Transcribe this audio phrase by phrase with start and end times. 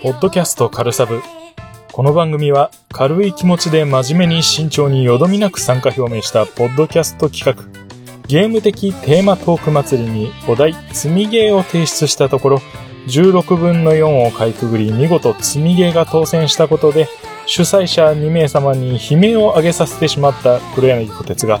[0.00, 1.22] ポッドキャスト軽サブ。
[1.90, 7.64] この番組は軽い気持ちで真面目に慎重によどみなく参加表明したポッドキャスト企画。
[8.28, 12.58] ゲーム的テーマトーク祭りにお題積みゲーを提出したところ、
[13.08, 17.08] 16分の4をかいくぐり見事積みゲーが当選したことで、
[17.46, 21.60] 主催者2名様に悲鳴を上げさせてしまった黒柳小鉄が、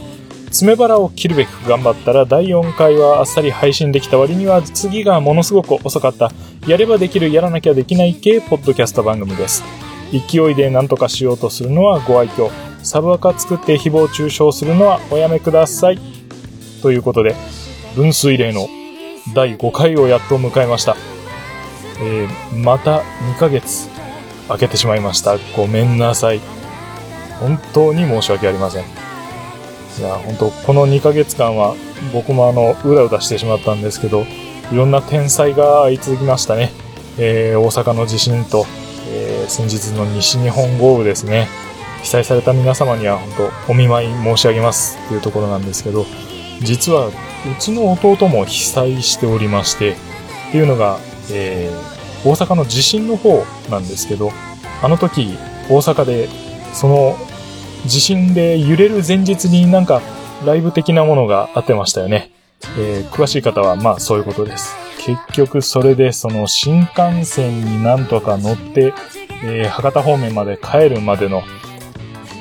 [0.50, 6.30] 爪腹を切るべく頑張ったら第4回はあっさり配信できた割には次がものすごく遅かった。
[6.66, 9.62] やればできるやらなきゃできない系ポッドキャスト番組です。
[10.12, 12.50] 勢いで何とかしようとするのはご愛嬌。
[12.82, 15.98] サブアカ作って誹謗中傷するのはおやめください。
[16.82, 17.34] ということで
[17.94, 18.68] 分水嶺の
[19.34, 20.96] 第5回をやっと迎えました、
[22.00, 23.88] えー、また2ヶ月
[24.46, 25.36] 空けてしまいました。
[25.56, 26.40] ごめんなさい。
[27.40, 28.97] 本当に申し訳ありません。
[29.98, 31.74] いや、本当この2ヶ月間は
[32.12, 34.24] 僕もあの、うだうだしてしまったんですけど、
[34.72, 36.70] いろんな天災が相次ぎましたね。
[37.18, 38.64] えー、大阪の地震と、
[39.10, 41.48] えー、先日の西日本豪雨ですね。
[42.02, 46.06] 被災された皆様には本当お見舞い申し上げますっていうところなんですけど、
[46.60, 47.12] 実はう
[47.58, 49.96] ちの弟も被災しておりまして、
[50.48, 50.98] っていうのが、
[51.32, 54.30] えー、大阪の地震の方なんですけど、
[54.80, 55.36] あの時
[55.68, 56.28] 大阪で
[56.72, 57.16] その
[57.86, 60.00] 地震で揺れる前日になんか
[60.44, 62.30] ライブ的なものがあってましたよね。
[62.78, 64.74] えー、詳しい方はまあそういうことです。
[64.98, 68.92] 結局それでその新幹線になんとか乗って、
[69.44, 71.42] えー、博多方面まで帰るまでの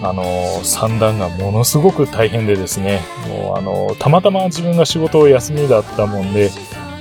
[0.04, 6.52] あのー、三段がものすごく大変でですね、もうあのー、たまたま自分が仕事を休みだったもんで、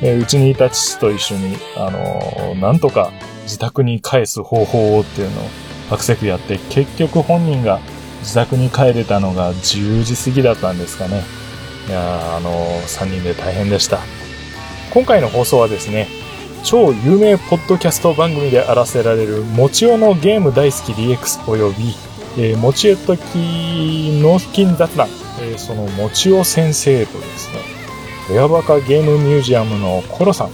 [0.01, 3.13] えー、うちにいた父と一緒に、あのなんとか
[3.43, 5.45] 自宅に返す方法をっていうのを
[5.91, 7.81] アクセクやって、結局本人が
[8.21, 11.23] 自宅に帰れたのが10時過ぎだったんですかね。
[11.89, 14.01] いやあのー、3人で大変でした。
[14.93, 16.09] 今回の放送はですね、
[16.65, 21.95] 超有名ポッドキャスト番組であらせられる、もちおのゲーム大好き DX 及び、
[22.39, 25.07] えー、もちえとき脳筋雑談、
[25.41, 27.61] えー、そのもちお先生とですね、
[28.31, 30.51] 親バカゲームミュージアムのコロさん、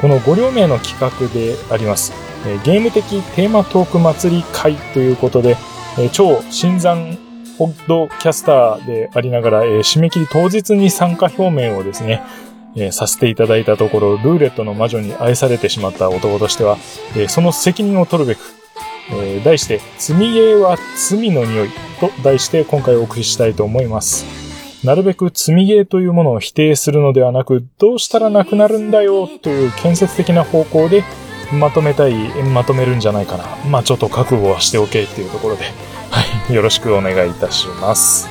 [0.00, 2.12] この5両名の企画であります、
[2.46, 5.56] えー、ゲーム的テーマトーク祭り会ということで、
[5.98, 7.16] え、超新参
[7.56, 12.22] ポッドキャスターでありながら、え、締め切り当日に参加表明をですね、
[12.76, 16.76] え、させていただいたところ、ルーレットの魔女に愛されてしまった男としては、
[17.16, 18.40] え、その責任を取るべく、
[19.10, 20.76] え、題して、積みゲーは
[21.08, 21.68] 罪の匂い
[21.98, 24.26] と題して今回お送りしたいと思います。
[24.84, 31.04] なるべく積みゲーというものを否定するのではなく、どうしたらなくなるんだよという建設的な方向で
[31.52, 33.44] まとめたい、まとめるんじゃないかな。
[33.68, 35.64] まあちょっと覚悟はしておけっていうところで、
[36.10, 38.28] はい、よろしくお願いいたします。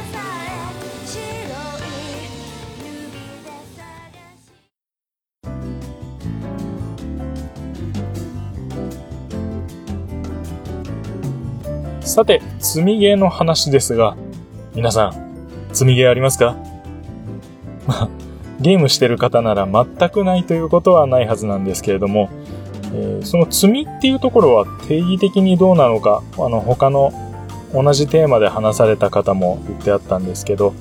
[12.01, 14.15] さて、積みゲーの話ですが、
[14.73, 15.13] 皆さん、
[15.73, 16.55] 積みゲーありますか？
[17.87, 18.09] まあ、
[18.61, 22.29] ゲームしてる方なら全くないということはないはずなんですけれども、
[22.95, 27.11] えー、その積みっていうところは定義的にどうなのか、あの、他の
[27.73, 30.73] 同じテーマで話された方も言ってあったんですけど、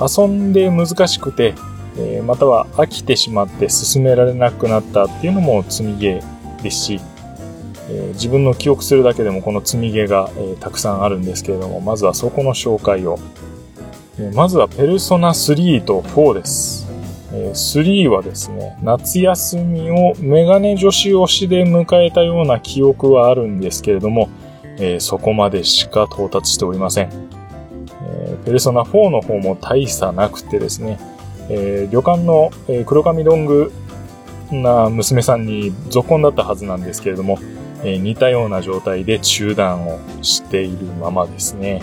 [0.00, 1.54] 遊んで難しくて、
[1.98, 7.00] えー、または飽きてしまって進められなくなったっていうのも積みゲーですし、
[7.90, 13.18] えー、自分の記憶するだけでもこの積みゲーが、えー、たくさんあるんですけれども、まずはそこの紹介を。
[14.18, 16.89] えまずはペルソナ3と4です。
[17.32, 24.28] え3はですね、夏休みをメガネ女子推しで迎えたような記憶はあるんですけれども、
[24.78, 27.10] え、そこまでしか到達しておりません。
[28.02, 30.98] え、ペルソナ4の方も大差なくてですね、
[31.48, 33.72] え、旅館の、え黒髪ロング
[34.50, 37.38] な娘さんに続婚だったはずなんですけれども、
[37.84, 41.80] え似たような状態で中断をしているままですね。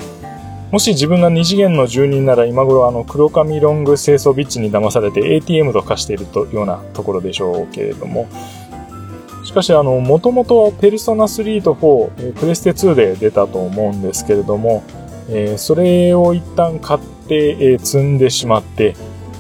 [0.72, 8.28] もし自分が二次元の住人なら今頃あの黒髪ロング清掃ビッチに騙されて ATM と化しているというようなところでしょうけれども、
[9.46, 14.84] しかしあの、もともとペルソナ3と4、プレステ2で出たと思うんですけれども、
[15.30, 18.96] えー、それを一旦買って、えー、積んでしまって、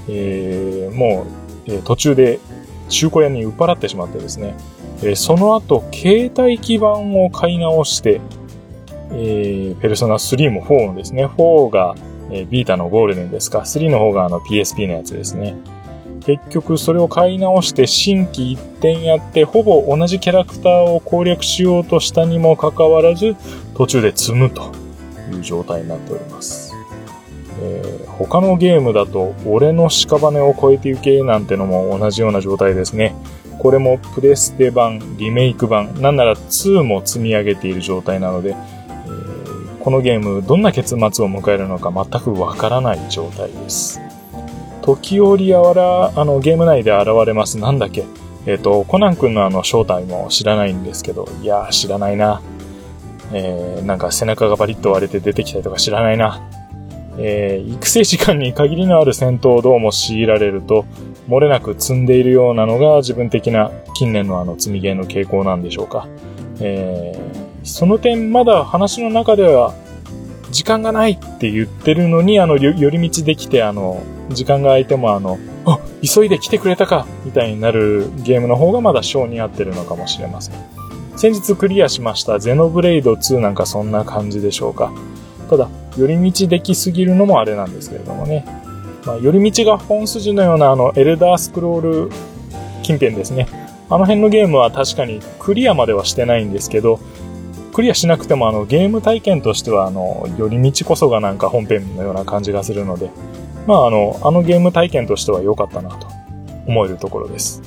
[0.07, 1.25] えー、も
[1.68, 2.39] う、え途中で
[2.88, 4.56] 中古屋に売っ払ってしまってですね、
[5.03, 8.21] えその後、携帯基盤を買い直して、
[9.12, 11.95] えー、ペルソナ3も4もですね、4が、
[12.31, 15.56] えー、ビータのゴールデンですか、3の方があの PSP のやつですね。
[16.25, 23.38] 結局それを買い直して新規一点やってほぼ同じキャラクターを攻略しようとしたにもかかわらず
[23.75, 24.74] 途中で積むと
[25.31, 26.75] いう状態になっております。
[27.62, 33.15] えー、他のゲームだと俺の屍を越えて行けなんてのも同じような状態ですね。
[33.57, 38.56] これもプレステ版、リメイク版、なんなら2も積み上げている状態なので、
[39.88, 44.01] このゲームどんな結末を迎えるのか全くわからない状態です。
[44.81, 47.57] 時折あら、あの、ゲーム内で現れます。
[47.57, 48.04] なんだっけ？
[48.45, 52.42] えっ、ー、と、コナン君のあの正体も知らないんですけど、いやー知らないな。
[53.31, 56.42] えー、なんか背中がバリッと割れて出てきたりとか知らないな。
[57.18, 60.83] えー、育成時間に限りのある戦闘をどうも強いられると、
[61.30, 66.10] 漏れなく積んでいるようなのが自分的な近年のあの積みゲーの傾向なんでしょうか。
[66.60, 69.74] えー、その点まだ話の中では
[70.52, 80.56] 時間がないって言ってるのに、あの、寄り道できて、あの、時間が空いてもあの、あ、急いで来てくれたかみたいになるゲームの方がまだ性に合ってるのかもしれません。
[81.18, 84.92] 先日クリアしましたゼノブレイド2なんかそんな感じでしょうか。
[85.50, 88.46] ただ、寄り道できすぎるのもあれなんですけれどもね。
[89.06, 92.12] まあ、寄り道が本筋のようなあの、エルダースクロール
[92.84, 93.48] 近辺ですね。
[93.90, 97.00] あの辺のゲームは確かにクリアまではしてないんですけど、
[97.77, 103.12] クリアしなくてもあのゲーム体験としてはあの寄り道こそがなんか本編のような感じがするので、
[103.68, 106.07] まああの、あのゲーム体験としては良かったなと
[106.65, 107.62] 思えるところです。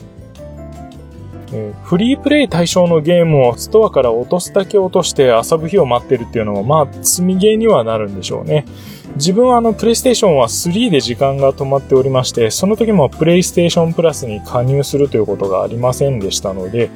[1.52, 8.64] えフリープレイ対象のゲームをストアから落とすだけ落として遊ぶ日を待ってるっていうのも、まあ、積みゲーにはなるんでしょうね。
[9.14, 16.90] 自分はあの、プレイステーションは3で時間が止まっておりまして、その時もプレイステーションプラスに加入するということがありませんでしたので、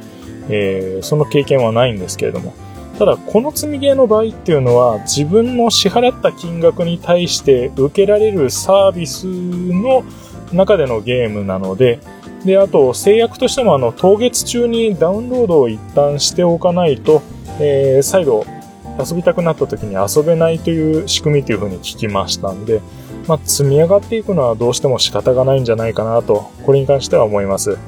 [0.49, 2.55] えー、その経験はないんですけれども、
[2.99, 10.05] ただ、この積みゲーの場合っていうのは、自分の支払った金額に対して受けられるサービスの
[10.53, 11.99] 中でのゲームなので、
[12.45, 17.23] で、あと、制約としても、あの、当月中にダウンロードを一旦しておかないと、
[17.59, 18.45] えー、再度
[18.99, 22.81] 遊びたくなった時に遊べないという仕組みというふうに聞きましたんで、
[23.27, 27.79] まあ、積み上がっていくのはどうしても仕方がないんじゃないかなと、これに関しては思います。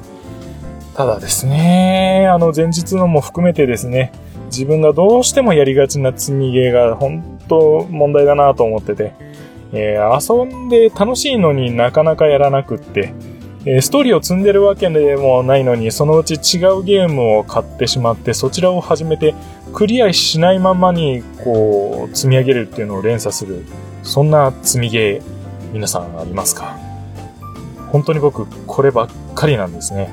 [0.95, 4.11] ただですね、あの、前日のも含めてですね、
[4.47, 9.13] 自分がどうしてもやりがちな積みゲーが本当問題だなと思ってて、
[9.73, 13.13] えー、遊んで楽しいのになかなかやらなくって、
[13.65, 19.35] え、ストーリーを積んでるわけでもないのに、そのうち違うゲームを買ってしまって、そちらを始めて、
[19.73, 23.65] クリアしないままに、こう、積み上げるっていうのを連鎖する、
[24.03, 26.77] そんな積みゲー、皆さんありますか？
[27.91, 30.09] 本当に僕、こればっかりなんですね。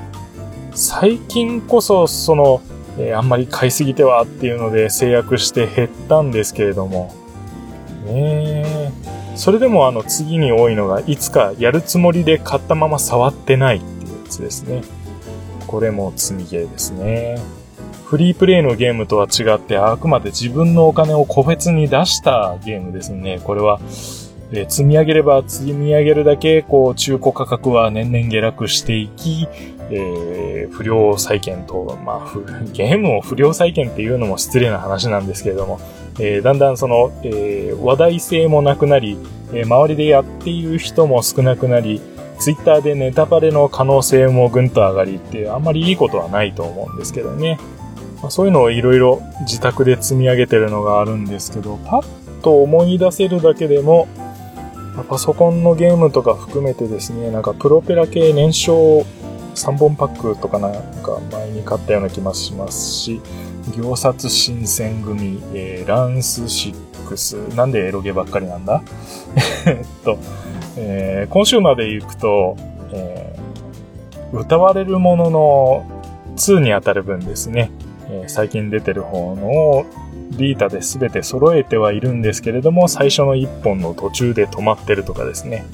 [0.73, 2.61] 最近こそ、その、
[2.97, 7.13] えー、あんまり買いすぎてはっていうので制約して減ったんですけれども、
[8.05, 8.91] ね
[9.35, 14.81] それでもあの次に多いのが、いつかやるつもりで買ったまま触ってないっていうやつですね。
[15.67, 17.37] これも積みゲーですね。
[18.05, 23.39] フリープレイのゲームとは違って、あくまで自分のお金を個別に出したゲームですね。
[23.43, 23.79] これは、
[24.51, 29.47] え積み上げれば積み上げるだけ、こう、中古価格は年々下落していき、
[29.91, 32.33] えー、不良債権と、まあ、
[32.73, 35.79] ゲームを不良債権っていうのも失礼な話なんですけれども、
[36.19, 39.17] えー、だんだんその、えー、話題性もなくなり、
[39.53, 42.01] え、周りでやっている人も少なくなり、
[42.39, 47.59] ツイッターでネタバレの可能性もぐんと上がりってあんまりいいことはないと思うんですけどね。
[48.21, 52.05] まあ、そういうのをいろいろ自宅で積み上げてるのがあるんですけど、パッ
[52.41, 54.07] と思い出せるだけでも、
[55.09, 59.05] パソコンのゲームとか含めてですね、なんかプロペラ系燃焼
[59.55, 63.21] 3本パックとかなんか前に買ったような気もしますし、
[63.75, 68.83] 行札新選組、えー、ランス6、なんでエロゲばっかりなんだ？
[69.65, 70.17] えっと、
[70.77, 72.57] えー、今週まで行くと、
[72.91, 75.85] えー、歌われるものの
[76.35, 77.71] 2に当たる分ですね、
[78.09, 79.85] えー、最近出てる方の
[80.31, 85.65] リータで全て揃えてはいるんですけれども、最初の1本の途中で止まってるとかですね、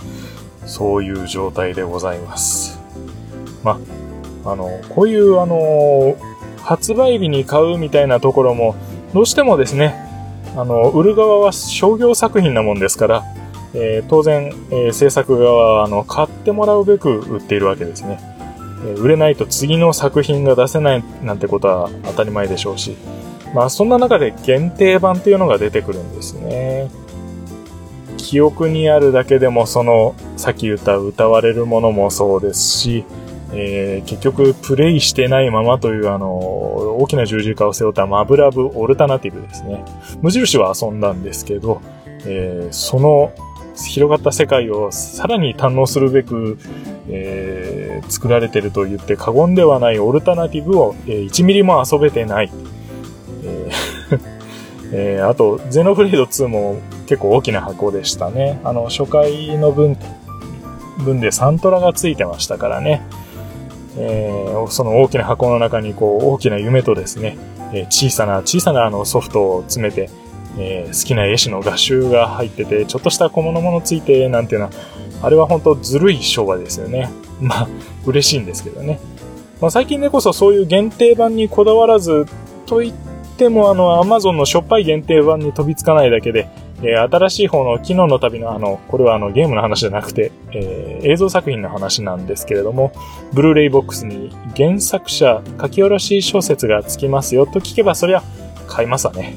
[0.65, 2.80] そういう状態でございます。
[3.63, 3.79] ま
[4.45, 6.15] あ、あの、こういうあの、
[6.63, 8.75] 発売日に買うみたいなところも、
[9.13, 9.95] どうしてもですね、
[10.55, 13.23] あの、売る側は商業作品なもんですから、
[13.73, 18.19] えー、当然、えー、制作側は、あの、買ってもらうべく売っているわけですね。
[18.85, 22.97] えー、売れないと次の作品が出せないなんてことは当たり前でしょうし、
[23.53, 26.89] まあそんな中で限定版っていうのが出てくるんですね。
[28.17, 33.05] 記憶にあるだけでもその、さっき言った歌われるものもそうですし、
[33.53, 36.29] えー、結局プレイしてないままというあの、
[36.97, 39.83] 大きな十字架を背負ったマブラブオルタナティブですね。
[40.21, 41.81] 無印は遊んだんですけど、
[42.25, 43.33] えー、その
[43.75, 46.57] 広がった世界をさらに堪能するべく、
[47.09, 52.51] えー、作られてると言って過言ではないオルタナティブを、えー、1ミリも遊べてない。
[53.43, 54.21] えー
[54.93, 56.75] えー、あと、ゼノブレイド2も
[57.07, 58.59] 結構大きな箱でしたね。
[58.63, 59.97] あの、初回の分、
[60.99, 63.01] 分でサントラがついてましたからね。
[63.97, 67.37] えー、その大きな箱の中にこう大きな夢とですね、
[67.73, 70.09] えー、小さな小さなあのソフトを詰めて、
[70.57, 74.71] えー、好きな絵師の画集が入ってて、ちょっとした小物物ついて、なんていうのは、
[75.23, 77.11] あれは本当ずるい昭和ですよね。
[77.39, 77.67] まあ、
[78.05, 78.99] 嬉しいんですけどね。
[79.59, 82.25] まあ、最近でこそそういう限定版にこだわらず、
[82.65, 82.93] と言っ
[83.37, 86.47] てもあの、アマゾンのしょっぱい限定版に飛びつかないだけで、
[86.83, 92.91] えー、新しい方の昨日の旅のあの、これはあのゲームの話じゃなくて、えー、映像作品の話なんですけれども、
[93.33, 98.23] ブルーレイボックスに原作者書き下ろし小説がつきますよと聞けばそりゃ
[98.67, 99.35] 買いますわね。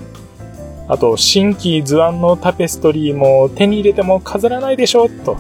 [0.89, 5.37] あと、新規図案のタペストリーも手に入れても飾らないでしょと、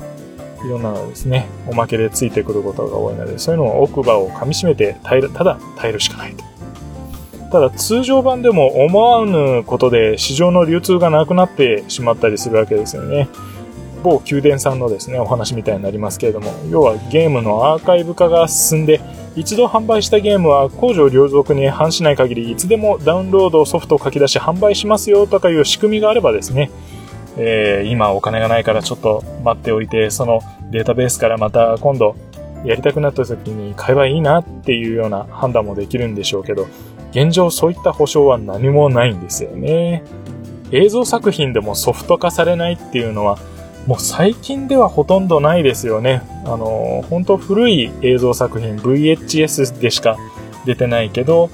[0.64, 6.53] いろんなのですね、おまけでついてくることが多いので、そういうのを奥歯を噛み締めて耐える、ただ耐えるしかないと。
[7.54, 13.28] ただ通常版でも思わぬことで市場の流通がなくなってしまったりするわけですよね。
[14.02, 19.00] 某宮殿さんのですね、お話みたいになりますけれども、要はゲームのアーカイブ化が進んで、
[19.36, 26.72] 一度販売したゲームは工場両属に反しない限り、いつでもダウンロードソフトを書き出し販売しますよとかいう仕組みがあればですね、
[27.36, 30.40] えー、今お金がないからちょっと待っておいて、その
[30.72, 32.16] データベースからまた今度
[32.64, 36.66] やりたくなった時に買えばいいなっていうような判断もできるんでしょうけど、
[37.14, 40.02] 現状そういった保証は何もないんですよね。
[40.72, 43.38] 映像作品でもソフト化されないっていうのは、
[43.86, 46.22] もう最近ではほとんどないですよね。
[46.44, 50.16] あの、本当古い映像作品、VHS でしか
[50.64, 51.50] 出てないけど、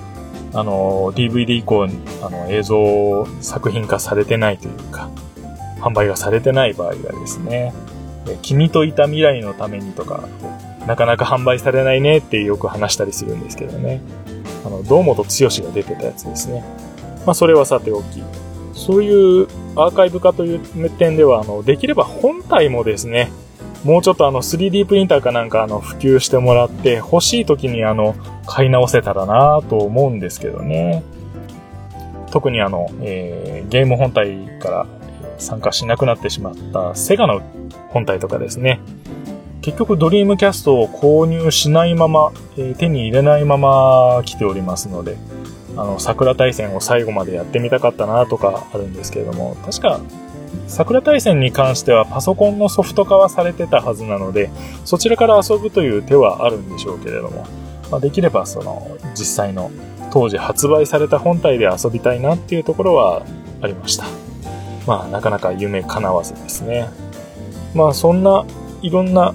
[0.55, 5.11] あの、DVD 以降に、あの、映像作品化されてないというか、
[5.81, 7.75] 販売がされてない場合がですね、
[8.41, 10.27] 君といた未来のためにとか、
[10.87, 14.01] なかなか販売されないねってよく話したりするんですけどね。
[14.65, 16.65] あの、堂本剛が出てたやつですね。
[17.27, 18.23] まあ、それはさておき。
[18.75, 23.31] そういうアーカイブ化という点では、あの、できれば本体もですね、
[23.85, 28.15] もうちょっとあの 3D プリンターかなんかあの普及してもらって欲しい時にあの
[28.47, 31.03] 買い直せたらなと思うんですけどね。
[32.31, 34.87] 特にあの、えー、ゲーム本体から
[35.39, 37.41] 参加しなくなってしまったセガの
[37.89, 38.81] 本体とかですね。
[39.63, 45.17] 結局ドリームキャストを購入しないまま、えー、手に入れないまま来ておりますので、
[45.77, 50.01] あの、桜大戦を最後までやってみたかったなとかあるんですけれども、確か、
[50.67, 54.51] 桜大戦に関してはパソコンのソフト化はされてたはずなので、
[54.85, 57.47] そちらから遊ぶという手はあるんでしょうけれども、
[57.91, 59.71] まあ、できればその、実際の
[60.11, 63.23] 当時発売された本体で遊びたいなっていうところは
[63.61, 64.05] ありました。
[64.87, 66.89] まあ、なかなか夢叶わずですね。
[67.75, 68.45] まあ、そんな
[68.83, 69.35] いろんな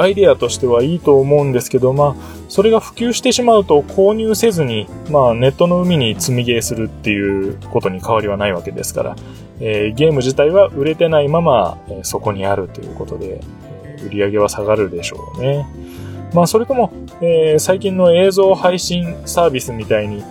[0.00, 2.16] アイデアとしてはいいと思うんですけど、まあ、
[2.48, 9.16] それが普及してしまうと購入せずに、まあ、ネットの海に積みゲーするっていうことに変わりはないわけですから、
[9.60, 13.40] えー、ゲーム自体は売れてないまま、えー、そこにあるということで、
[14.06, 15.66] 売り上げは下がるでしょうね。
[16.32, 20.22] まあ、それとも、えー、最近の映像配信サービスみたいに、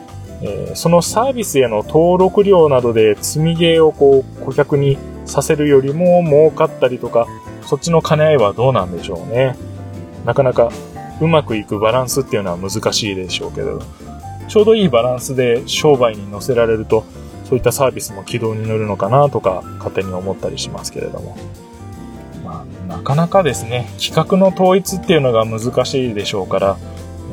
[0.42, 7.28] え、そのサービスへの登録料などで積みゲーをこう顧客にさせるよりも儲かったりとか、
[7.70, 9.56] そっちの兼ね合いはどうなんでしょうね。
[10.26, 10.72] なかなか
[11.22, 13.84] うまくいくバランスっていうのは難しいでしょうけど、
[14.48, 17.04] ちょうどいいバランスで商売に乗せられると、
[17.48, 21.38] そういったサービスも軌道に乗るのかなとか勝手に思ったりしますけれども。
[22.44, 26.78] まあ、なかなかですね、企画の統一っていうのが難しいでしょうから、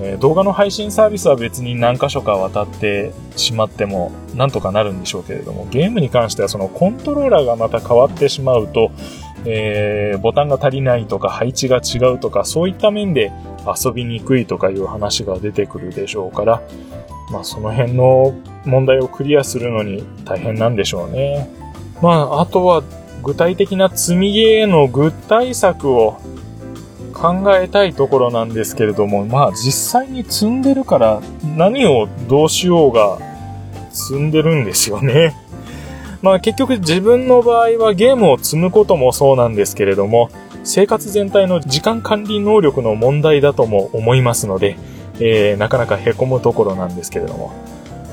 [0.02, 8.90] え、動画の配信サービスは別に何箇所か渡ってしまってもなんとかなるんでしょうけれども、ゲームに関してはそのコントローラーがまた変わってしまうと、
[9.48, 13.32] えー、ボタンが足りないとか配置が違うとかそういった面で
[13.64, 16.62] 遊びにくいとかいう話が出てくるでしょうから、
[17.30, 18.34] まあその辺の
[18.64, 21.48] 問題をクリアするのに大変なんでしょうね。
[22.02, 22.82] まああとは
[23.22, 26.20] 具体的な積みゲーの具体策を
[27.12, 31.22] 考えたいところなんですけれども、まあ実際に積んでるから
[31.56, 33.18] 何をどうしようが
[33.90, 35.34] 積んでるんですよね。
[36.26, 40.28] まあ結局自分の場合はゲームを積むこともそうなんですけれども、
[40.64, 44.76] 生活全体の時間管理能力の問題だとも思いますので、
[45.20, 47.52] えー、なかなか凹むところなんですけれども。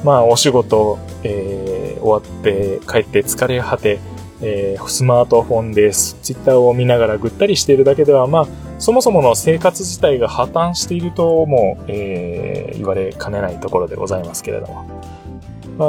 [0.04, 4.00] まあお仕事、えー、終わって帰って疲れ果て、
[4.44, 15.03] えー、スマートフォンでツイッターを見ながらぐったりしているだけでは、まあ、そもそもの生活自体が破綻しているとも、えー、言われかねないところでございますけれども。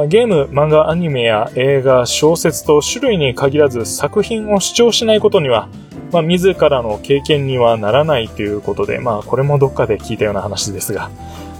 [0.08, 5.68] ゲーム、漫画、アニメや映画、小説と種類に限らず作品を主張しないことには、
[6.10, 11.10] まあ、自らの経験にはならないということで、まあ、これもどっかで聞いたような話ですが、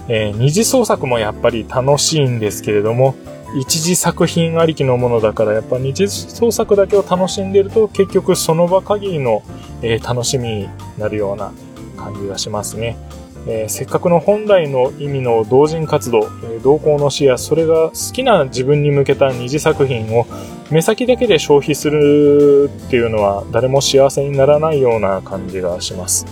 [0.07, 3.13] えー、二次創作もやっぱり楽しいんですけれども、
[3.59, 9.43] 一次作品ありきのものだから、やっぱ二次創作だけを楽しんでると、結局その場限りの、
[9.83, 11.51] えー、楽しみになるような
[11.95, 12.97] 感じがしますね。
[13.47, 20.25] えー、せっかくの本来の意味の同人活動、えー、同行の視野、それが好きな自分に向けた二次作品を
[20.71, 26.25] 目先だけで消費するっていうのは誰も幸せにならないような感じがします。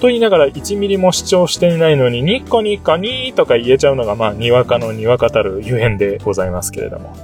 [0.00, 7.14] と言いながら1ミリも主張していないのにニッコニッコニーとか言えちゃうのがまあにわかのにわかたるゆえんでございますけれども。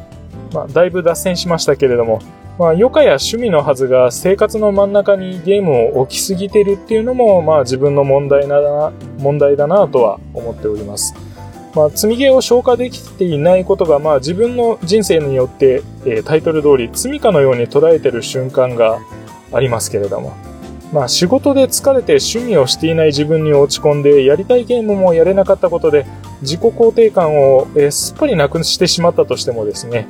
[0.52, 2.20] まあだいぶ脱線しましたけれども、
[2.62, 11.12] まあ、余暇や趣味のはずが生活の真ん中にゲームを置きすぎてるっていうのも、まあ自分の問題な、問題だなとは思っております。
[11.74, 19.00] まあ、積みゲーを消化できていないことが、まあ自分の人生によって、えー、タイトル通り罪かのように捉えてる瞬間が
[19.52, 20.32] ありますけれども。
[20.92, 26.06] まあ仕事で疲れて趣味をしていない自分に落ち込んで、やりたいゲームもやれなかったことで、
[26.42, 30.06] 自己肯定感を、えー、すっぱりなくしてしまったとしてもですね、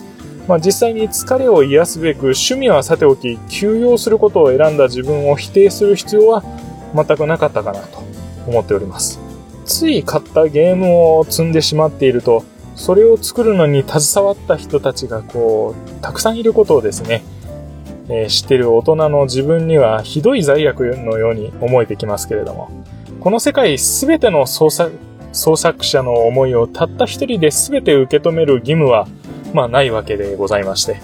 [0.49, 6.43] まあ、実際に疲れを癒すべく趣味はさておき休養することを選んだ自分を否定する必要は
[6.95, 8.03] 全くなかったかなと
[8.47, 9.21] 思っております。
[9.65, 12.45] つい買ったゲームを積んでしまっていると、
[12.75, 17.23] それを作るのに携わった人たちがこう、たくさんいることをですね、
[18.09, 22.71] えー、知ってる大人の自分にはひどい罪悪のように思えてきますけれども、
[23.21, 24.93] この世界すべての創作
[25.33, 29.09] 創作者の思いをたった一人で全て受け止める義務は
[29.52, 31.00] まあないわけでございまして、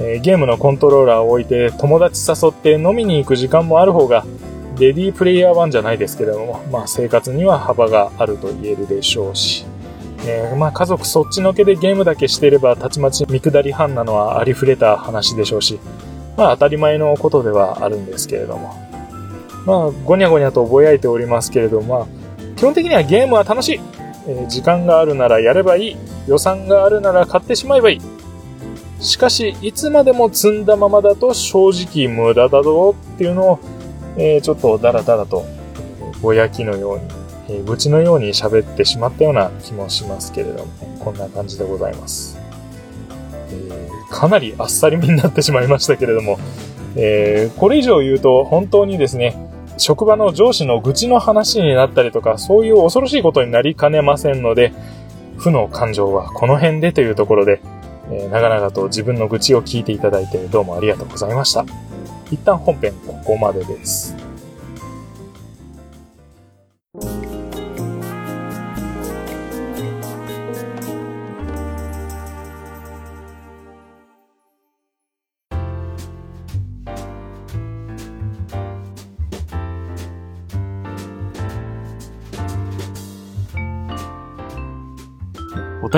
[0.00, 4.24] え、ゲームのコントローラーを置いて友達誘って飲みに行く時間もある方が、
[4.78, 9.64] レディープレイヤー1じゃないですけれども、まあ生活には幅があると言えるでしょうし、
[10.26, 15.80] えー、まあ家族そっちのけでゲームだけしていればたちまち見下り班なのはありふれた話でしょうし、
[16.36, 18.88] まあ当たり前のことではあるんですけれども。
[19.68, 23.80] まあ、ごにゃごにゃとぼやいておりますけれども、まあ、基本的にはゲームは楽しい。
[24.26, 25.96] え、時間があるならやればいい。
[26.26, 28.00] 予算があるなら買ってしまえばいい。
[29.00, 33.58] しかし、いつまでも積んだままだと正直無駄だぞっていうのを、
[34.16, 35.44] えー、ちょっとダラダラと、
[36.20, 37.04] ぼやきのように、
[37.48, 42.38] えー、愚痴のように喋ってしまったような気もしますけれども、こんな感じでございます。
[43.50, 46.38] えー、かなりあっさりめになってしまいましたけれども、
[46.96, 49.47] えー、これ以上言うと本当にですね、
[49.78, 54.72] 職場の上司の愚痴の話になったりとか、そういう恐ろしいことになりかねませんので、
[55.38, 57.60] 負の感情はこの辺でというところで、
[58.10, 61.64] えー、長々と自分の愚痴を聞いていただいてどうもありがとうございました。
[62.30, 64.27] 一旦本編ここまでです。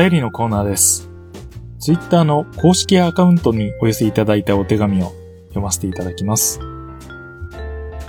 [0.01, 1.11] 便りのコーナーです。
[1.79, 5.13] ツイッターの公式アカウントにお寄せいただいたお手紙を
[5.49, 6.59] 読ませていただきます。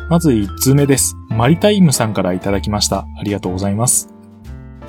[0.09, 1.17] まず1通目です。
[1.27, 2.99] マリタイムさんからいただきました。
[2.99, 4.07] ありがとうございます。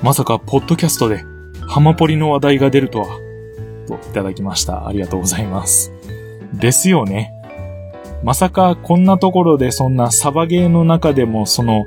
[0.01, 1.25] まさか、ポッドキャストで、
[1.67, 3.07] ハマポリの話題が出るとは、
[3.85, 4.87] といただきました。
[4.87, 5.91] ありがとうございます。
[6.53, 7.33] ですよね。
[8.23, 11.85] まさか、こんなところでそんなサバゲーの中でも、その、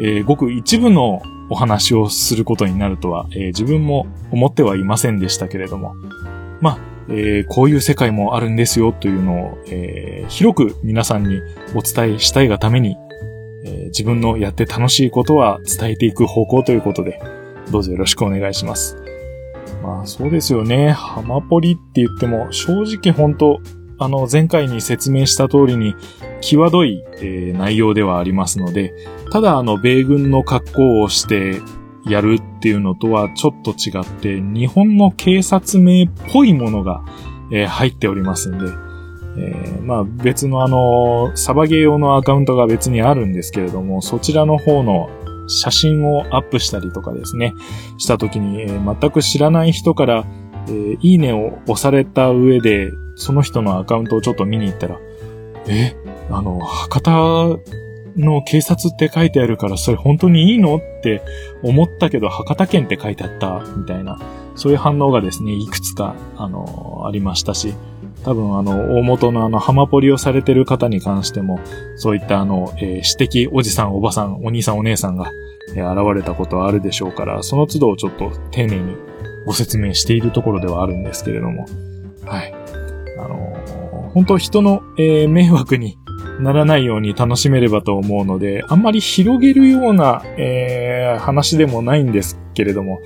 [0.00, 5.94] えー、ごく一部のお話をすることになるとは、えー、自分も思ってはいませんでしたけれども、
[6.60, 6.78] まあ、
[7.08, 11.40] えー、こういう世界もあるんですよというのを、えー、広く皆さんに
[11.74, 12.96] お伝えしたいがために、
[13.64, 17.20] えー、自分のやって楽しいことは伝えていく方向ということで、
[17.70, 18.96] どうぞよろしくお願いします。
[19.82, 20.90] まあそうですよね。
[20.90, 23.60] ハマポリって言っても、正直本当
[23.98, 25.94] あの前回に説明した通りに、
[26.40, 28.94] 際どい、えー、内容ではありますので、
[29.30, 31.60] ただあの、米軍の格好をして
[32.04, 37.04] やるっていうのとはちょっと違って、日本の警察名っぽいものが、
[37.50, 38.66] えー、入っておりますんで、
[39.38, 45.08] えー、まあ別のあの、サバゲー用のアカウントが別にあるんですけれども、そちらの方の
[45.48, 47.54] 写真をアップしたりとかですね、
[47.98, 50.24] した時に、えー、全く知らない人から、
[50.68, 55.00] えー、いいねを押された上で、その人のアカウントをちょっと見に行ったら、
[55.68, 55.96] え、
[56.30, 57.58] あの、博多
[58.16, 61.22] の警察って書いてあるからそれ本当にいいのって
[61.62, 64.18] 思ったけど博多県って書いてあったみたいな、
[64.54, 67.74] そういう反応がですね、いくつか、あの、ありましたし、
[68.24, 71.60] 多分あの、大元のあの、浜ポリをされてる方に関しても、
[71.96, 75.30] そういったあの、えー、指摘、おじさん、おばさん、お兄さん、お姉さんが、
[75.74, 78.96] えー、現れたことはあるでしょうから、その都度ちょっと丁寧に
[79.44, 81.66] ご説明しているところではあるんですけれども、
[82.24, 82.55] はい。
[83.18, 85.98] あのー、本当人の、えー、迷惑に
[86.40, 93.00] ならないように楽しめればと思うので、あんまり広げるような、えー、話でもないんですけれども、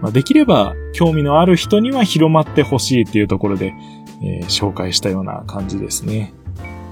[0.00, 3.74] まあ、できれば興味のある人には広まってほしいっていうところで、
[4.22, 6.34] えー、紹介したような感じですね。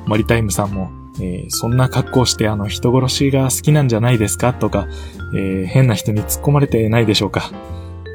[0.07, 4.87] マリタイムさんもえー、そんな格好してあの人殺しが好きなんじゃないですかとか、
[5.35, 7.51] えー、変な人に突っ込まれてないでしょうか。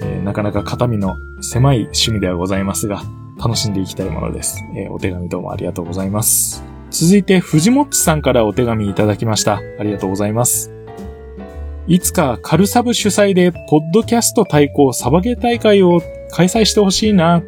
[0.02, 3.02] えー、なかなか肩身の狭い趣味ではございますが、
[3.38, 4.64] 楽しんでいきたいものです。
[4.76, 6.64] えお手紙どうもありがとうございます。
[6.90, 9.62] 続いて、藤もっちさんからお手紙いただきました。
[9.80, 10.72] ありがとうございます。
[11.88, 17.44] いつかカルサブ主催で、ポッドキャスト対抗サバゲー大会を開催してほしいな、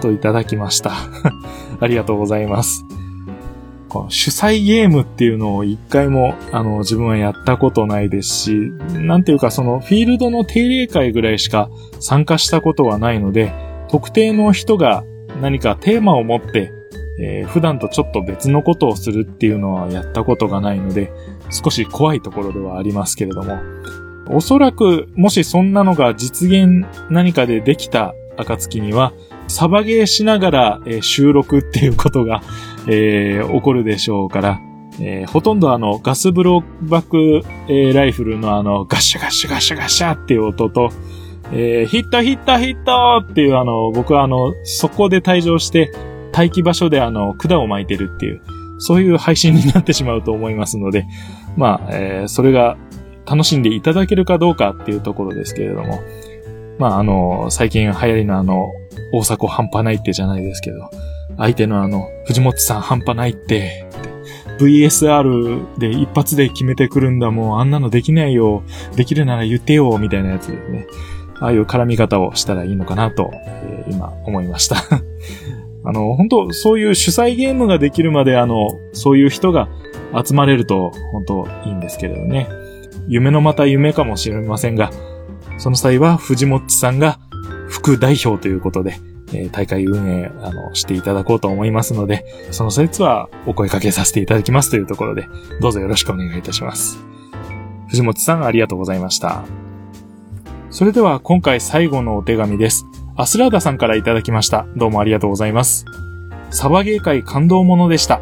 [0.00, 0.92] といただきました。
[1.80, 2.84] ありがとうございます。
[3.88, 13.52] この主催ゲームっていうのを一回も、あの、自分はやったことないですし、なんていうかそのフィールドの定例会ぐらいしか参加したことはないので、
[13.88, 15.04] 特定の人が
[15.40, 16.72] 何かテーマを持って、
[17.20, 21.12] えー、普段とちょっと別のことをするっていうのはやったことがないので、
[21.50, 23.58] 少し怖いところではありますけれども、
[24.30, 29.12] おそらく、もしそんなのが実現何かでできた暁には、
[29.48, 32.42] サバゲーしながら、えー、収録っていうことが、
[32.86, 34.60] えー、起こるでしょうから、
[35.00, 40.90] えー、ほとんどあの、ガスブローバック、え、ライフルのあの、ガシャガシャガシャガシャっていう音と、
[41.52, 45.92] えー、ヒットヒットヒットっていうあの、僕はあの、そこで退場して、
[46.32, 48.42] 待機場所であの、管を巻いてるっていう、
[48.78, 51.06] そういう配信になってしまうと思いますので、
[51.56, 52.76] まあ、えー、それが
[53.26, 56.00] 楽しんでいただけるかどうかっていうところですけれども、
[56.78, 58.72] まあ、あの、最近流行りのあの、
[59.12, 60.90] 大迫半端ないってじゃないですけど、
[61.36, 63.86] 相手のあの、藤本さん半端ないって、
[64.58, 68.64] VSR で一発で決めてくるんだもうあんなのできないよ。
[68.96, 70.86] できるなら言ってよ、みたいなやつですね。
[71.40, 74.76] ああいう絡み方をしたらいいのかなと、えー、今思いました
[75.84, 79.68] あの、本当そういう主催ゲームができるまであの、そういう人が
[80.24, 82.48] 集まれると本当いいんですけれどね。
[83.08, 84.90] 夢のまた夢かもしれませんが、
[85.56, 87.18] その際は藤本さんが
[87.68, 88.96] 副代表ということで、
[89.32, 95.26] えー、大会運営、あの、していただこうと思いますので、その説はお声掛けさせていただきますというところで、
[95.60, 96.98] どうぞよろしくお願いいたします。
[97.88, 99.67] 藤本さんありがとうございました。
[100.70, 102.84] それでは今回最後のお手紙です。
[103.16, 104.66] アスラーダさんからいただきました。
[104.76, 105.86] どうもありがとうございます。
[106.50, 108.20] サバゲー界感動ものでした。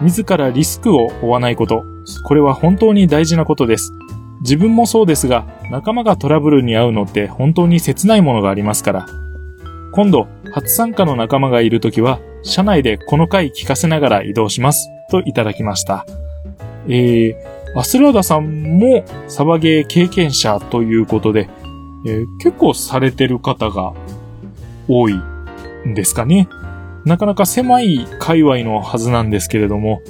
[0.00, 1.84] 自らリスクを負わないこと。
[2.24, 3.92] これは本当に大事なことです。
[4.42, 9.06] 自分もそうですが、仲間がトラブルに遭うのって本当に切ないものがありますから。
[9.90, 14.88] 今度、初参加の仲間がいるときは、車内でこの回聞かせながら移動します。
[15.10, 16.06] といただきました。
[16.86, 21.48] えー、アスラーダさんもサバゲー経験者ということで、
[22.04, 23.92] えー、結構されてる方が
[24.88, 25.14] 多い
[25.86, 26.48] んですかね。
[27.04, 30.02] なかなか狭い界隈のはずなんですけれども、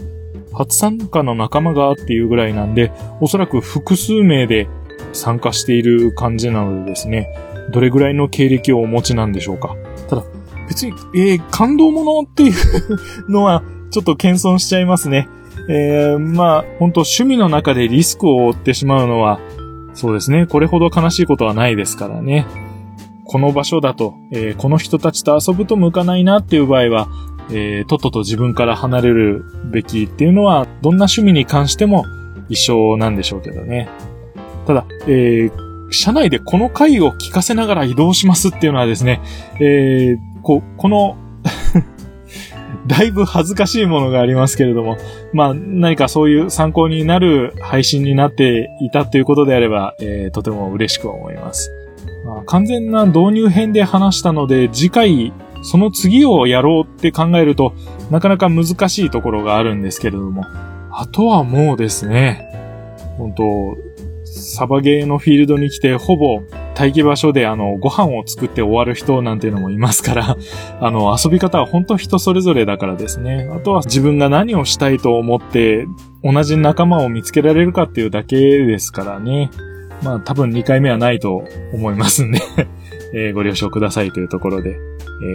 [0.52, 4.68] 初参加の仲間がっていうぐらいなんで、おそらく複数名で
[5.12, 7.28] 参加している感じなのでですね、
[7.70, 9.74] どれぐらいの経歴をお持ちなんでしょうか。
[10.08, 10.24] ただ、
[10.68, 15.28] 別に、えー、感動ものっていうのは、ちょっと謙遜しちゃいますね。
[15.68, 19.38] えー、まあ、本当趣味の中でリスクを負ってしまうのは、
[19.94, 22.46] そうですね、これほど悲しいことはないですからね。
[23.24, 27.08] この場所だと、えー、この人たちと遊ぶと向かないなっていう場合は、
[27.50, 32.04] えー、とっとと自分から離れるべきっていうのは、どんな趣味に関しても
[32.48, 33.88] 一緒なんでしょうけどね。
[34.66, 39.20] ただ、えー、車内でこの回を聞かせながら移動しますっていうのはですね、
[39.60, 41.16] えー、こ、この
[42.86, 44.96] だいぶ恥ずかしいものがありますけれども、
[45.32, 51.72] まあ、何かそういう参考になる配信になっていたということであれば、えー、とても嬉しく思います。
[52.24, 57.72] まあ、完全な導入編で話したので、次回その次をやろうって考えると、
[58.10, 60.44] なかなか難しいところがあるんですけれども、
[60.90, 62.48] あとはもうですね、
[63.16, 63.76] 本当
[64.32, 66.42] サバゲーのフィールドに来て、ほぼ
[66.78, 70.36] 待機場所であの、ご飯を作って終わる人なんていうのもいますから、
[70.80, 73.48] あの、遊び方は本当人それぞれだからですね。
[73.54, 75.86] あとは自分が何をしたいと思って、
[76.24, 79.50] 同じ仲間を見つけられるかっていうだけですからね。
[80.02, 82.40] まあ多分2回目はないと思いますんで
[83.14, 84.76] えー、ご了承くださいというところで、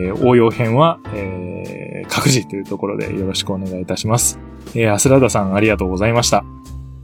[0.06, 4.40] えー、応用編は、えー、各自というところでよろしくお願いいたします。
[4.76, 6.44] えー、アスラダさんありがとうございました。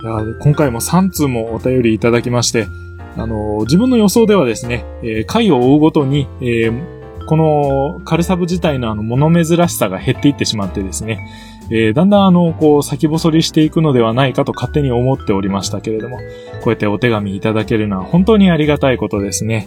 [0.03, 2.67] 今回も3通もお便りいただきまして、
[3.17, 11.25] あの、自分の予想ではですね、えー、回を追うごとに、えー、このカルサブ自体のあの物珍しさが減っていってしまってですね、
[11.69, 16.23] えー、だんだんあの、こう、先細りしていくのではないかと勝手に思っておりましたけれども、こ
[16.65, 19.65] うやってお手紙いただけるのは本当にありがたいことですね。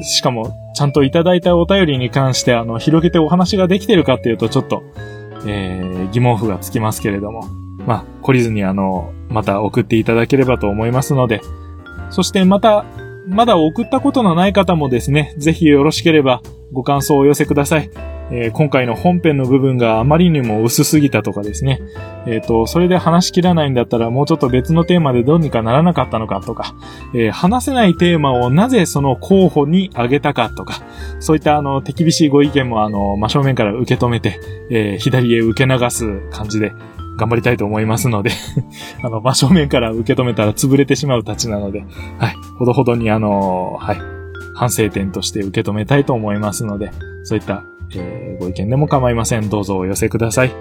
[0.00, 4.82] しかも、ちゃんといただいたお便りに関して、あの、広げてお話ができてるかっていうと、ちょっと、
[5.46, 11.40] えー、疑問符がつきますけれども、まあ、懲りずにあの、また送っていただければと思いますので、
[12.10, 12.84] そしてまた、
[13.26, 16.42] まだ送ったことのない方もですね、ぜひよろしければ
[16.72, 17.90] ご感想をお寄せください。
[18.30, 21.80] えー、今回の本編の部分があまりにも薄すぎたとかですね。
[22.26, 26.74] えっ、ー、と、それで話しきらないんだったらもうちょっと別のテーマでどうにかならなかったのかとか、
[27.14, 30.82] えー、話せないテーマをなぜその候補に挙げたかとか、
[31.20, 36.72] そういったあの、手厳しいご意見もあの、真正面から受け止めて、え左へ受け流す感じで、
[37.16, 38.30] 頑張りたいと思いますので
[39.02, 41.84] あの、真正面から受け止めたら潰れてしまうたちなので、
[42.18, 43.98] はい、ほどほどにあの、はい、
[44.54, 46.90] 反省点として受け止めたいと思いますので、
[47.24, 49.48] そういった、えー、ご意見でも構いません。
[49.48, 50.52] どうぞお寄せください。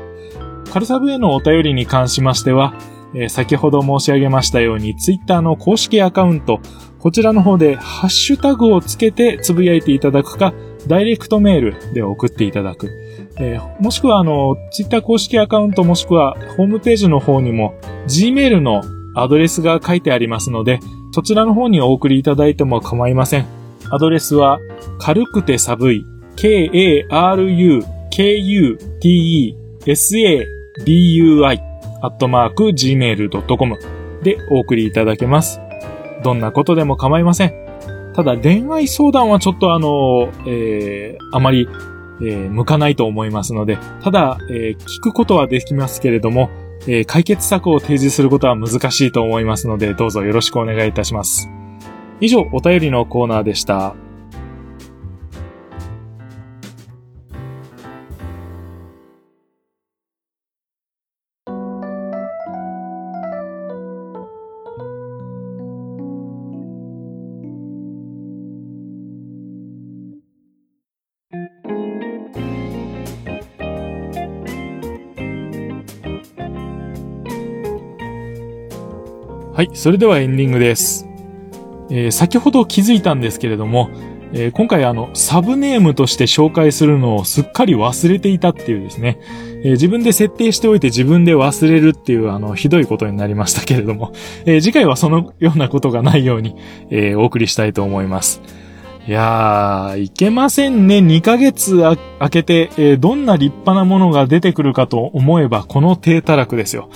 [0.72, 2.74] カルサブへのお便りに関しましては、
[3.14, 6.60] えー、先ほど申し上げましたように、ツイッターの公式アカウント、
[7.00, 10.54] こちらの方でハッシュタグをつけてつぶやいていただくか、
[10.88, 12.90] ダイレクトメールで送っていただく。
[13.38, 17.74] えー、もしくは、あの、ツイッター公式アカウントもしくは、ホームページの方にも、
[18.08, 18.84] Gmail の
[19.16, 20.80] アドレスが書いてありますので、
[21.12, 23.46] そちらの方にお送りいただいても構いません。
[23.90, 24.60] アドレスは、
[25.00, 27.04] 軽くて寒い、k-a-r-u-k-u-t-e-s-a-b-u-i、
[32.02, 33.80] アットマーク、gmail.com
[34.24, 35.60] でお送りいただけます。
[36.24, 37.54] どんなことでも構いません。
[38.16, 41.68] ただ、恋愛相談はちょっとあの、えー、あまり
[42.24, 46.50] えー、向かないと思いますので、ただ、えー、聞くことはできますけれども、
[46.88, 51.50] えー、解決策を提示することは難しいと思いますので、どうぞよろしくお願いいたします。
[52.20, 53.96] 以上、お便りのコーナーでした。
[79.64, 81.08] はい、それではエンディングです。
[81.90, 83.92] えー、先ほど気づいたんですけれども、
[84.34, 89.20] えー、今回あの、サブネームとして紹介するのをすっかり忘れていたっていうですね、
[89.64, 94.12] えー、自分で設定しておいて自分で忘れるっていうあの、ひどいことになりましたけれども、
[94.46, 96.58] え次回はそのようなことがないように、
[96.90, 98.42] えお送りしたいと思います。
[99.08, 100.98] いやー、いけませんね。
[100.98, 101.98] 2ヶ月空
[102.30, 106.90] けて、えどんな立派なものが出てくるかと思えば、この低たらくですよ。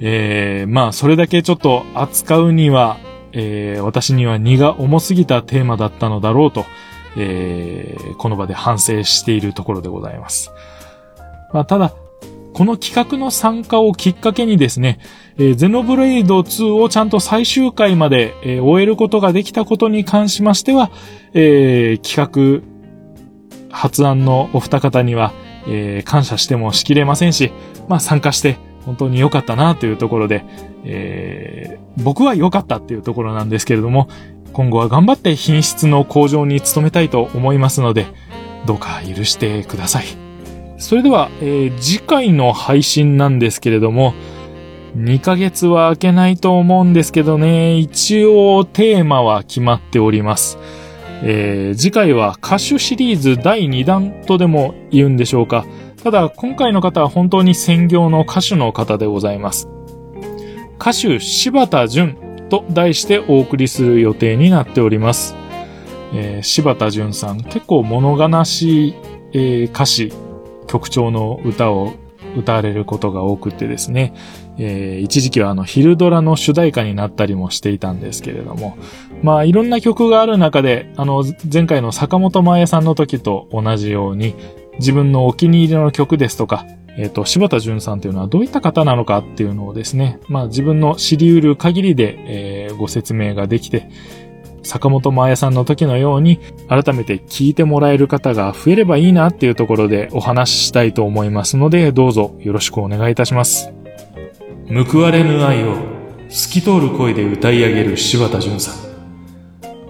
[0.00, 2.98] えー、まあ、それだけちょっと扱うには、
[3.32, 6.64] えー、私には荷が重すぎたテーマだったのだろうと、
[7.16, 10.50] えー、この場で反省しているところでございます。
[11.52, 11.94] まあ、ただ、
[12.52, 14.98] この企画の参加をきっかけにですね、
[15.36, 20.90] えー、ゼノブレイド2をちゃんと最終回まで、えー、終えることができたことに関しましては、
[21.32, 22.66] えー、企画
[23.70, 25.32] 発案のお二方には、
[25.68, 27.52] えー、感謝してもしきれませんし、
[27.88, 30.44] まあ参加して、本当に良かったなというところで、
[30.84, 34.08] えー、僕は良かったっていうところなんですけれども、
[34.52, 38.06] 今後は頑張って品質の向上に努めたいと思いますので、
[38.66, 40.04] どうか許してください。
[40.78, 44.14] それでは、えー、次回の配信なんですけれども、
[44.96, 50.58] 2ヶ月は空けないと思うんですけどね、一応テーマは決まっております。
[51.22, 55.64] えー、次回は歌手シリーズ第2弾とでも言うんでしょうか。
[56.02, 59.68] ただ、今回の方は本当に専業の歌手の方でございます。
[60.80, 62.16] 歌手柴田淳
[62.48, 65.36] と題してお送りする予定になっております。
[66.14, 68.94] えー、柴田淳さん、結構物悲しい、
[69.32, 70.12] えー、歌詞、
[70.66, 71.92] 曲調の歌を
[72.36, 74.14] 歌われることが多くてですね、
[74.58, 78.78] えー、一時期はあの、ヒルドラの主題歌になったりもしていたんですけれども、
[79.22, 84.34] まあ、いろんな曲がある中で、あの、前回の坂本真綾さんの時と同じように、
[84.80, 86.66] 自分のお気に入りの曲ですとか、
[86.96, 92.16] えっ、ー、と、柴田淳さんというのはどういった方なのかっていうのをですね、まあ自分の知り得る限りで、
[92.66, 93.90] えー、ご説明ができて、
[94.62, 103.72] 坂本真綾さんの時のように、改めて聞いてもらえる方が増えればいいなっていうところでお話ししたいと思いますので、どうぞよろしくお願いいたします。
[104.92, 105.76] 報われぬ愛を
[106.28, 108.90] 透き通る声で歌い上げる柴田淳さん。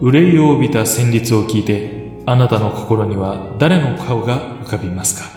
[0.01, 2.00] 憂いを帯びた旋律を聞いて、
[2.31, 5.29] あなたの心には誰の顔が浮かびますか？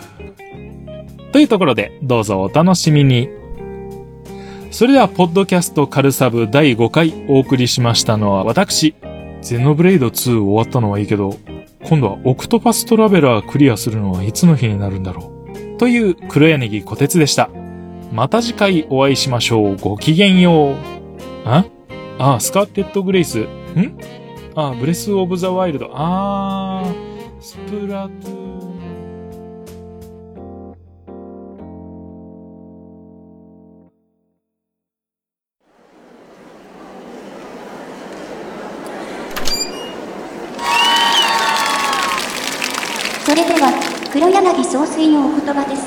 [1.32, 3.28] というところで、どうぞお楽しみに。
[4.70, 8.94] それでは、ポッドキャストカルサブ第5回お送りしましたのは私、
[9.42, 11.36] ゼノブレイド2終わったのはいいけど、
[11.82, 15.32] 今度はオクトパストラベラークリアするのはいつの日になるんだろ
[15.74, 15.78] う？
[15.78, 17.50] という黒柳小鉄でした。
[18.12, 19.76] また次回お会いしましょう。
[19.78, 20.76] ごきげんよう。
[21.44, 21.64] あ？
[22.20, 23.40] あ、スカーテッドグレイス。
[23.40, 23.98] ん？
[24.56, 25.90] あ、ブレス・オブ・ザ・ワイルド。
[25.92, 28.74] あー、スプラトゥーン。
[43.26, 43.72] それでは
[44.12, 45.82] 黒柳総帥のお言葉です。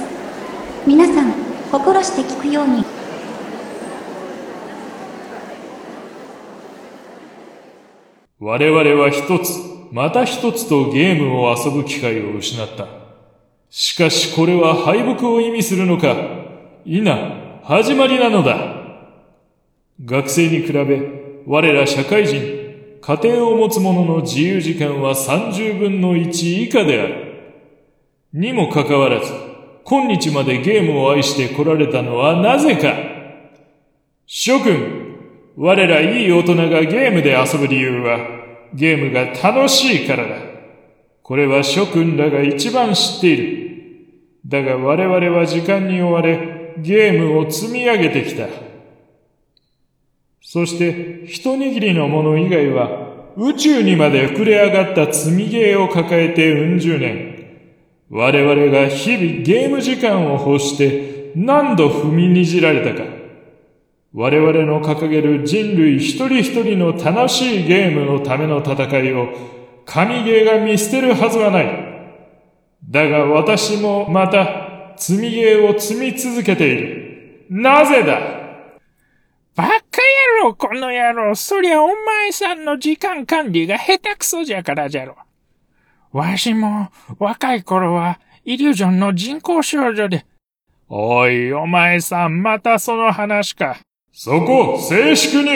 [0.85, 1.31] 皆さん、
[1.71, 2.96] 心して聞くように。
[8.39, 12.87] 我々は一つ、また一つとゲームを遊ぶ機会を失った。
[13.69, 16.15] しかしこれは敗北を意味するのか
[16.85, 18.75] いな、始まりなのだ。
[20.05, 22.39] 学生に比べ、我ら社会人、
[23.01, 27.27] 家庭を持つ者の自由時間は30分の1以下である。
[28.33, 29.33] にもかかわらず、
[29.83, 32.93] 今日までゲームを愛して来られたのはなぜか
[34.27, 35.06] 諸君、
[35.57, 38.19] 我らいい大人がゲームで遊ぶ理由は、
[38.75, 40.35] ゲームが楽しいからだ。
[41.23, 43.67] これは諸君らが一番知っている。
[44.45, 48.47] だが我々は時間に追われ、ゲームを積み上げてきた。
[50.41, 57.35] そして、一握りの者以外は、宇宙にまで膨れ上がった積みゲーを抱えてうん十年。
[58.11, 63.16] 我々が日々ゲーム時間を欲して何度踏みにじられたか。
[64.13, 69.29] 我々の掲げる人類一人一人の楽しいゲームのための戦いを
[69.85, 71.87] 神ゲーが見捨てるはずはない。
[72.89, 77.45] だが私もまた積みゲーを積み続けている。
[77.49, 78.19] なぜだ？
[79.55, 79.71] バカ
[80.41, 81.35] 野郎、この野郎。
[81.35, 85.15] そりゃお前さんの時間管理が下手くそじゃからじゃろ。
[86.11, 86.89] わしも
[87.19, 90.25] 若い頃はイリュージョンの人工少女で。
[90.89, 93.77] おい、お前さん、またその話か。
[94.19, 95.51] そこ、静粛に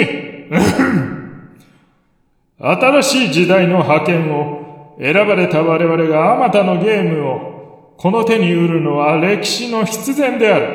[2.61, 10.67] 新しい時代の覇権を選ばれた我々があまたのゲームをこの手に売るのは歴史の必然である。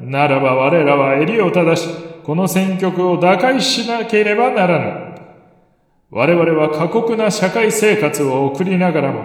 [0.00, 1.86] ならば我らは襟を正し、
[2.24, 4.92] この戦局を打開しなければならぬ。
[6.12, 9.20] 我々は過酷な社会生活を送りながらも、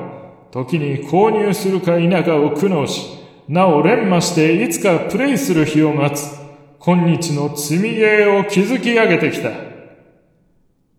[0.51, 6.48] 時に購入するか否かを苦悩し、なお連磨していつかプレイする日を待つ。
[6.81, 9.49] 今日の積みゲーを築き上げてきた。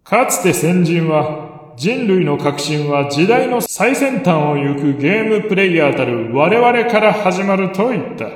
[0.05, 8.29] かつて先人は、人類の革新は時代の最先端を行くゲームプレイヤーたる我々から始まると言った。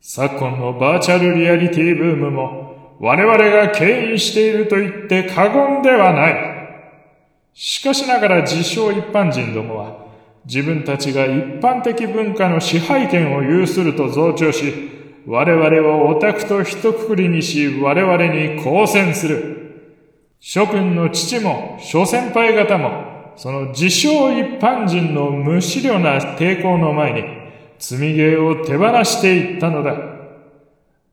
[0.00, 6.34] 昨今のバーチャルリアリティブームも我々が牽引していると言って過言ではない。
[7.52, 10.06] しかしながら自称一般人どもは
[10.44, 14.97] 自分たちが一般的文化の支配権を有すると増長し、
[15.30, 19.58] 我々をオタクと一括りにし、我々に交戦する。
[20.40, 27.24] 諸君の父も、諸先輩方も、その自称一般人の無思慮な抵抗の前に、
[27.78, 29.96] 積みゲーを手放していったのだ。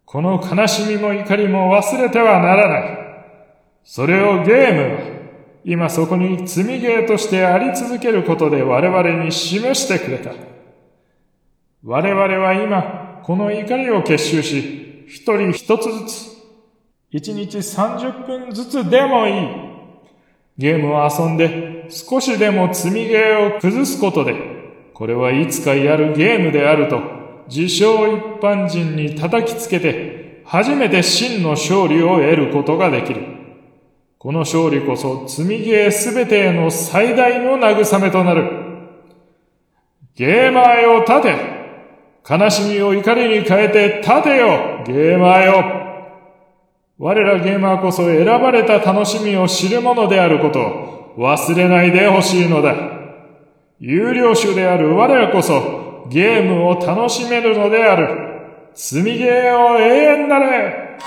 [0.06, 2.97] この悲しみも怒りも忘れてはならない。
[3.84, 4.99] それをゲームは、
[5.65, 10.32] 今そこに積みゲーとしてあり続けることで我々に示してくれた。
[11.84, 16.27] 我々は今、この怒りを結集し、一人一つずつ、
[17.09, 19.47] 一日30分ずつでもいい。
[20.59, 24.35] ゲームを遊んで少しでも積みゲーを崩すことで、
[24.93, 27.01] これはいつかやるゲームであると、
[27.47, 33.23] 自称一般人に叩きつけて、初めて真の勝利を得ることができる。
[34.19, 38.51] この勝利こそ積みゲーすべてへの最大の慰めとなる。
[40.13, 41.54] ゲーマーよ立て
[42.27, 45.85] 悲しみを怒りに変えて立てよゲーマーよ
[46.97, 52.73] 我らゲーマーこそ選ばれた楽しみを知るものであることを忘れないでほしいのだ。
[53.79, 58.71] 有料種である我らこそゲームを楽しめるのである。
[58.73, 60.97] 積みゲーを永遠なれ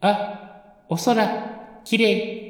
[0.00, 2.47] あ、お空、綺麗。